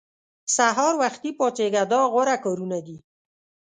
سهار 0.55 0.93
وختي 1.01 1.29
پاڅېږه 1.39 1.83
دا 1.91 2.01
غوره 2.11 2.35
کارونه 2.43 2.77
دي. 2.85 2.97